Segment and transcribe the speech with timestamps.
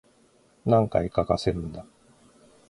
[0.65, 1.85] 何回かかせるんだ